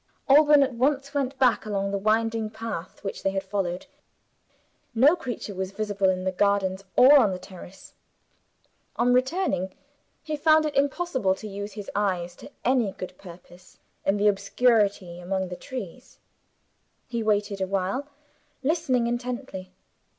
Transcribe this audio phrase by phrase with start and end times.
[0.27, 3.85] Alban at once went back, along the winding path which they had followed.
[4.95, 7.93] No creature was visible in the gardens or on the terrace.
[8.95, 9.75] On returning,
[10.23, 15.19] he found it impossible to use his eyes to any good purpose in the obscurity
[15.19, 16.17] among the trees.
[17.07, 18.07] He waited a while,
[18.63, 19.71] listening intently.